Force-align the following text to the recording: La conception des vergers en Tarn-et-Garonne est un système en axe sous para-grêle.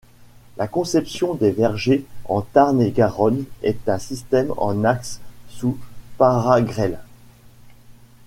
La 0.57 0.67
conception 0.67 1.35
des 1.35 1.51
vergers 1.51 2.07
en 2.25 2.41
Tarn-et-Garonne 2.41 3.43
est 3.61 3.87
un 3.87 3.99
système 3.99 4.51
en 4.57 4.83
axe 4.83 5.19
sous 5.49 5.77
para-grêle. 6.17 6.97